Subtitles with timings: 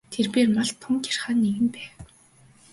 [0.13, 1.93] Тэрбээр малд тун гярхай нэгэн байв.